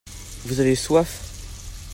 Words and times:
vous 0.45 0.59
avez 0.59 0.73
soif. 0.73 1.27